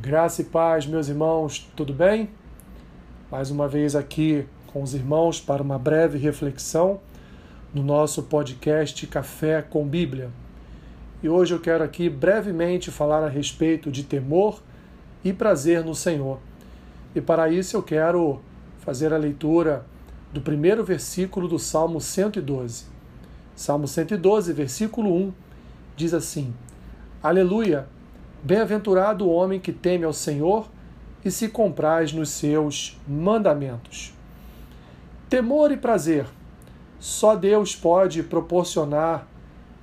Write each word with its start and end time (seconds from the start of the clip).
Graça 0.00 0.40
e 0.40 0.46
paz, 0.46 0.86
meus 0.86 1.08
irmãos, 1.08 1.70
tudo 1.76 1.92
bem? 1.92 2.30
Mais 3.30 3.50
uma 3.50 3.68
vez 3.68 3.94
aqui 3.94 4.46
com 4.68 4.82
os 4.82 4.94
irmãos 4.94 5.38
para 5.38 5.62
uma 5.62 5.78
breve 5.78 6.16
reflexão 6.16 6.98
no 7.74 7.82
nosso 7.82 8.22
podcast 8.22 9.06
Café 9.06 9.60
com 9.60 9.86
Bíblia. 9.86 10.30
E 11.22 11.28
hoje 11.28 11.52
eu 11.52 11.60
quero 11.60 11.84
aqui 11.84 12.08
brevemente 12.08 12.90
falar 12.90 13.22
a 13.22 13.28
respeito 13.28 13.90
de 13.90 14.02
temor 14.02 14.62
e 15.22 15.34
prazer 15.34 15.84
no 15.84 15.94
Senhor. 15.94 16.38
E 17.14 17.20
para 17.20 17.50
isso 17.50 17.76
eu 17.76 17.82
quero 17.82 18.40
fazer 18.78 19.12
a 19.12 19.18
leitura 19.18 19.84
do 20.32 20.40
primeiro 20.40 20.82
versículo 20.82 21.46
do 21.46 21.58
Salmo 21.58 22.00
112. 22.00 22.86
Salmo 23.54 23.86
112, 23.86 24.50
versículo 24.54 25.14
1, 25.14 25.32
diz 25.94 26.14
assim: 26.14 26.54
Aleluia! 27.22 27.99
Bem-aventurado 28.42 29.26
o 29.26 29.30
homem 29.30 29.60
que 29.60 29.70
teme 29.70 30.06
ao 30.06 30.14
Senhor 30.14 30.66
e 31.22 31.30
se 31.30 31.48
compraz 31.48 32.10
nos 32.10 32.30
seus 32.30 32.98
mandamentos. 33.06 34.14
Temor 35.28 35.70
e 35.70 35.76
prazer. 35.76 36.24
Só 36.98 37.36
Deus 37.36 37.76
pode 37.76 38.22
proporcionar 38.22 39.26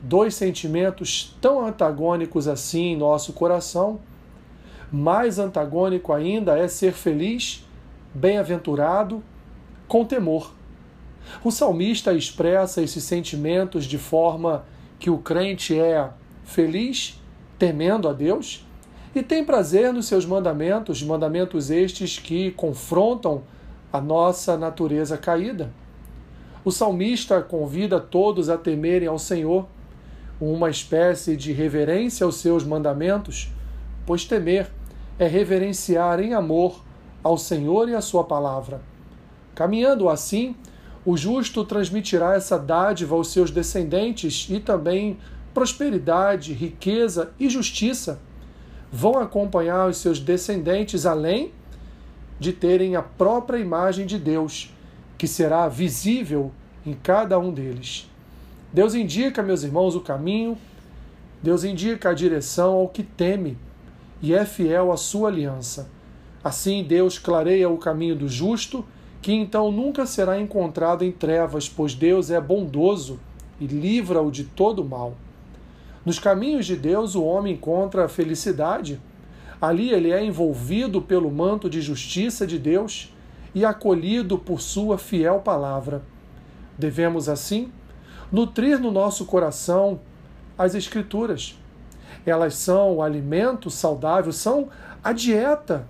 dois 0.01 0.33
sentimentos 0.33 1.37
tão 1.39 1.63
antagônicos 1.63 2.47
assim 2.47 2.93
em 2.93 2.97
nosso 2.97 3.31
coração. 3.31 3.99
Mais 4.91 5.37
antagônico 5.37 6.11
ainda 6.11 6.57
é 6.57 6.67
ser 6.67 6.93
feliz, 6.93 7.63
bem-aventurado, 8.11 9.23
com 9.87 10.03
temor. 10.03 10.51
O 11.43 11.51
salmista 11.51 12.11
expressa 12.11 12.81
esses 12.81 13.03
sentimentos 13.03 13.85
de 13.85 13.99
forma 13.99 14.65
que 14.97 15.11
o 15.11 15.19
crente 15.19 15.79
é 15.79 16.09
feliz 16.43 17.21
temendo 17.57 18.07
a 18.07 18.13
Deus, 18.13 18.65
e 19.15 19.23
tem 19.23 19.43
prazer 19.43 19.93
nos 19.93 20.05
seus 20.05 20.25
mandamentos, 20.25 21.01
mandamentos 21.01 21.71
estes 21.71 22.19
que 22.19 22.51
confrontam 22.51 23.41
a 23.91 23.99
nossa 23.99 24.57
natureza 24.57 25.17
caída. 25.17 25.71
O 26.63 26.71
salmista 26.71 27.41
convida 27.41 27.99
todos 27.99 28.49
a 28.49 28.57
temerem 28.57 29.07
ao 29.07 29.17
Senhor, 29.17 29.65
uma 30.39 30.69
espécie 30.69 31.35
de 31.35 31.51
reverência 31.51 32.25
aos 32.25 32.35
seus 32.35 32.63
mandamentos, 32.63 33.49
pois 34.05 34.25
temer 34.25 34.69
é 35.17 35.27
reverenciar 35.27 36.19
em 36.19 36.33
amor 36.33 36.83
ao 37.23 37.37
Senhor 37.37 37.89
e 37.89 37.95
à 37.95 38.01
sua 38.01 38.23
palavra. 38.23 38.81
Caminhando 39.55 40.09
assim, 40.09 40.55
o 41.03 41.17
justo 41.17 41.63
transmitirá 41.63 42.35
essa 42.35 42.59
dádiva 42.59 43.15
aos 43.15 43.31
seus 43.31 43.49
descendentes 43.49 44.47
e 44.49 44.59
também 44.59 45.17
prosperidade, 45.57 46.53
riqueza 46.53 47.31
e 47.39 47.49
justiça 47.49 48.19
vão 48.91 49.17
acompanhar 49.17 49.89
os 49.89 49.97
seus 49.97 50.19
descendentes 50.19 51.03
além 51.03 51.51
de 52.39 52.53
terem 52.53 52.95
a 52.95 53.01
própria 53.01 53.57
imagem 53.57 54.05
de 54.05 54.19
Deus, 54.19 54.71
que 55.17 55.27
será 55.27 55.67
visível 55.67 56.51
em 56.85 56.93
cada 56.93 57.39
um 57.39 57.51
deles. 57.51 58.07
Deus 58.71 58.93
indica, 58.93 59.41
meus 59.41 59.63
irmãos, 59.63 59.95
o 59.95 60.01
caminho, 60.01 60.55
Deus 61.41 61.63
indica 61.63 62.11
a 62.11 62.13
direção 62.13 62.75
ao 62.75 62.89
que 62.89 63.01
teme 63.01 63.57
e 64.21 64.35
é 64.35 64.45
fiel 64.45 64.91
à 64.91 64.95
sua 64.95 65.29
aliança. 65.29 65.89
Assim, 66.43 66.83
Deus 66.83 67.17
clareia 67.17 67.67
o 67.67 67.79
caminho 67.79 68.15
do 68.15 68.29
justo, 68.29 68.85
que 69.23 69.33
então 69.33 69.71
nunca 69.71 70.05
será 70.05 70.39
encontrado 70.39 71.03
em 71.03 71.11
trevas, 71.11 71.67
pois 71.67 71.95
Deus 71.95 72.29
é 72.29 72.39
bondoso 72.39 73.19
e 73.59 73.65
livra-o 73.65 74.29
de 74.29 74.43
todo 74.43 74.85
mal. 74.85 75.15
Nos 76.07 76.19
caminhos 76.19 76.65
de 76.65 76.77
Deus, 76.77 77.15
o 77.15 77.23
homem 77.25 77.55
encontra 77.55 78.05
a 78.05 78.07
felicidade. 78.07 78.97
Ali 79.59 79.91
ele 79.91 80.09
é 80.09 80.23
envolvido 80.23 81.01
pelo 81.01 81.29
manto 81.29 81.69
de 81.69 81.81
justiça 81.81 82.47
de 82.47 82.57
Deus 82.57 83.13
e 83.53 83.65
acolhido 83.65 84.37
por 84.37 84.61
sua 84.61 84.97
fiel 84.97 85.41
palavra. 85.41 86.01
Devemos, 86.77 87.27
assim, 87.27 87.73
nutrir 88.31 88.79
no 88.79 88.89
nosso 88.89 89.25
coração 89.25 89.99
as 90.57 90.75
Escrituras. 90.75 91.59
Elas 92.25 92.53
são 92.53 92.95
o 92.95 93.01
alimento 93.01 93.69
saudável, 93.69 94.31
são 94.31 94.69
a 95.03 95.11
dieta 95.11 95.89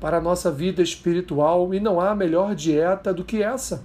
para 0.00 0.18
a 0.18 0.20
nossa 0.20 0.48
vida 0.48 0.80
espiritual 0.80 1.74
e 1.74 1.80
não 1.80 2.00
há 2.00 2.14
melhor 2.14 2.54
dieta 2.54 3.12
do 3.12 3.24
que 3.24 3.42
essa. 3.42 3.82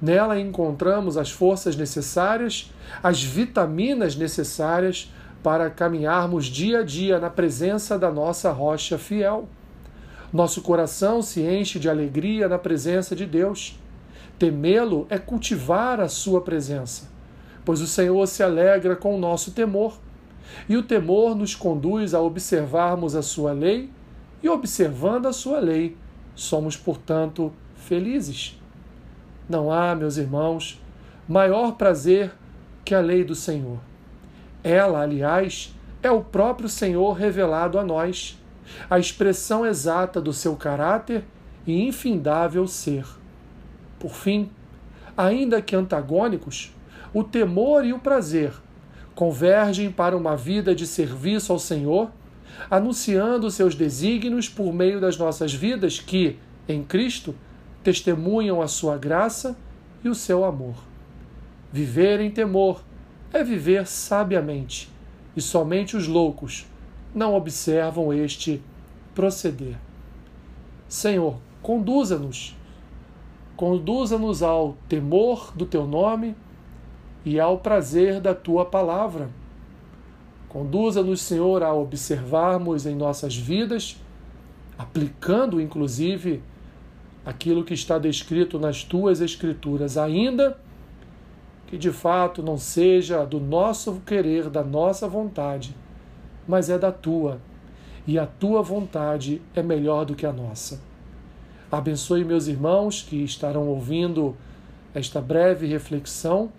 Nela 0.00 0.38
encontramos 0.38 1.16
as 1.16 1.30
forças 1.30 1.74
necessárias, 1.74 2.70
as 3.02 3.22
vitaminas 3.22 4.14
necessárias 4.14 5.12
para 5.42 5.70
caminharmos 5.70 6.46
dia 6.46 6.80
a 6.80 6.82
dia 6.82 7.18
na 7.18 7.30
presença 7.30 7.98
da 7.98 8.10
nossa 8.10 8.50
rocha 8.50 8.98
fiel. 8.98 9.48
Nosso 10.32 10.60
coração 10.60 11.22
se 11.22 11.40
enche 11.40 11.78
de 11.78 11.88
alegria 11.88 12.48
na 12.48 12.58
presença 12.58 13.16
de 13.16 13.24
Deus. 13.24 13.78
Temê-lo 14.38 15.06
é 15.08 15.18
cultivar 15.18 15.98
a 16.00 16.08
sua 16.08 16.42
presença, 16.42 17.08
pois 17.64 17.80
o 17.80 17.86
Senhor 17.86 18.26
se 18.26 18.42
alegra 18.42 18.94
com 18.94 19.14
o 19.14 19.18
nosso 19.18 19.52
temor. 19.52 19.98
E 20.68 20.76
o 20.76 20.82
temor 20.82 21.34
nos 21.34 21.54
conduz 21.54 22.12
a 22.12 22.20
observarmos 22.20 23.14
a 23.14 23.22
sua 23.22 23.52
lei, 23.52 23.90
e 24.42 24.48
observando 24.48 25.26
a 25.26 25.32
sua 25.32 25.58
lei, 25.58 25.96
somos, 26.34 26.76
portanto, 26.76 27.52
felizes. 27.74 28.58
Não 29.48 29.70
há, 29.70 29.94
meus 29.94 30.16
irmãos, 30.16 30.82
maior 31.28 31.76
prazer 31.76 32.32
que 32.84 32.94
a 32.94 33.00
lei 33.00 33.22
do 33.22 33.34
Senhor. 33.34 33.78
Ela, 34.62 35.02
aliás, 35.02 35.74
é 36.02 36.10
o 36.10 36.22
próprio 36.22 36.68
Senhor 36.68 37.12
revelado 37.12 37.78
a 37.78 37.84
nós, 37.84 38.40
a 38.90 38.98
expressão 38.98 39.64
exata 39.64 40.20
do 40.20 40.32
seu 40.32 40.56
caráter 40.56 41.24
e 41.66 41.86
infindável 41.86 42.66
ser. 42.66 43.06
Por 43.98 44.10
fim, 44.10 44.50
ainda 45.16 45.62
que 45.62 45.76
antagônicos, 45.76 46.74
o 47.14 47.22
temor 47.22 47.84
e 47.84 47.92
o 47.92 47.98
prazer 47.98 48.52
convergem 49.14 49.90
para 49.90 50.16
uma 50.16 50.36
vida 50.36 50.74
de 50.74 50.86
serviço 50.86 51.52
ao 51.52 51.58
Senhor, 51.58 52.10
anunciando 52.70 53.50
seus 53.50 53.74
desígnios 53.74 54.48
por 54.48 54.72
meio 54.72 55.00
das 55.00 55.16
nossas 55.16 55.54
vidas 55.54 55.98
que, 55.98 56.38
em 56.68 56.82
Cristo, 56.82 57.34
testemunham 57.86 58.60
a 58.60 58.66
sua 58.66 58.98
graça 58.98 59.56
e 60.02 60.08
o 60.08 60.14
seu 60.14 60.44
amor. 60.44 60.74
Viver 61.72 62.18
em 62.20 62.32
temor 62.32 62.82
é 63.32 63.44
viver 63.44 63.86
sabiamente, 63.86 64.90
e 65.36 65.40
somente 65.40 65.96
os 65.96 66.08
loucos 66.08 66.66
não 67.14 67.36
observam 67.36 68.12
este 68.12 68.60
proceder. 69.14 69.76
Senhor, 70.88 71.36
conduza-nos, 71.62 72.56
conduza-nos 73.56 74.42
ao 74.42 74.76
temor 74.88 75.52
do 75.54 75.64
teu 75.64 75.86
nome 75.86 76.34
e 77.24 77.38
ao 77.38 77.58
prazer 77.58 78.20
da 78.20 78.34
tua 78.34 78.64
palavra. 78.64 79.30
Conduza-nos, 80.48 81.20
Senhor, 81.20 81.62
a 81.62 81.72
observarmos 81.72 82.84
em 82.84 82.96
nossas 82.96 83.36
vidas, 83.36 83.96
aplicando 84.76 85.60
inclusive 85.60 86.42
aquilo 87.26 87.64
que 87.64 87.74
está 87.74 87.98
descrito 87.98 88.56
nas 88.56 88.84
tuas 88.84 89.20
Escrituras, 89.20 89.98
ainda 89.98 90.56
que 91.66 91.76
de 91.76 91.90
fato 91.90 92.40
não 92.40 92.56
seja 92.56 93.24
do 93.24 93.40
nosso 93.40 94.00
querer, 94.06 94.48
da 94.48 94.62
nossa 94.62 95.08
vontade, 95.08 95.74
mas 96.46 96.70
é 96.70 96.78
da 96.78 96.92
tua, 96.92 97.40
e 98.06 98.16
a 98.16 98.24
tua 98.24 98.62
vontade 98.62 99.42
é 99.52 99.60
melhor 99.60 100.04
do 100.04 100.14
que 100.14 100.24
a 100.24 100.32
nossa. 100.32 100.80
Abençoe 101.70 102.24
meus 102.24 102.46
irmãos 102.46 103.02
que 103.02 103.16
estarão 103.24 103.66
ouvindo 103.66 104.36
esta 104.94 105.20
breve 105.20 105.66
reflexão 105.66 106.52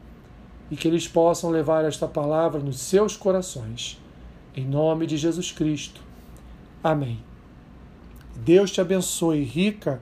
e 0.70 0.76
que 0.76 0.86
eles 0.86 1.08
possam 1.08 1.50
levar 1.50 1.86
esta 1.86 2.06
palavra 2.06 2.60
nos 2.60 2.82
seus 2.82 3.16
corações. 3.16 3.98
Em 4.54 4.66
nome 4.66 5.08
de 5.08 5.16
Jesus 5.16 5.54
Cristo. 5.54 6.02
Amém. 6.84 7.24
Deus 8.36 8.70
te 8.70 8.82
abençoe 8.82 9.44
rica 9.44 10.02